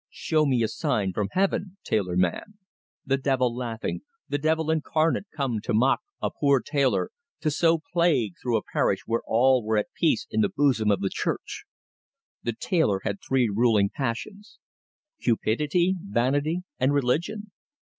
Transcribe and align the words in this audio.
Show 0.09 0.47
me 0.47 0.63
a 0.63 0.67
sign 0.67 1.13
from 1.13 1.27
Heaven, 1.33 1.77
tailor 1.83 2.17
man!" 2.17 2.57
The 3.05 3.17
devil 3.17 3.55
laughing 3.55 4.01
the 4.27 4.39
devil 4.39 4.71
incarnate 4.71 5.27
come 5.31 5.61
to 5.61 5.75
mock 5.75 6.01
a 6.19 6.31
poor 6.31 6.59
tailor, 6.59 7.11
to 7.41 7.51
sow 7.51 7.83
plague 7.93 8.33
through 8.41 8.57
a 8.57 8.63
parish 8.73 9.01
where 9.05 9.21
all 9.27 9.63
were 9.63 9.77
at 9.77 9.93
peace 9.95 10.25
in 10.31 10.41
the 10.41 10.49
bosom 10.49 10.89
of 10.89 11.01
the 11.01 11.11
Church. 11.13 11.65
The 12.41 12.53
tailor 12.53 13.01
had 13.03 13.19
three 13.21 13.47
ruling 13.47 13.91
passions 13.91 14.57
cupidity, 15.21 15.93
vanity, 16.01 16.63
and 16.79 16.95
religion. 16.95 17.51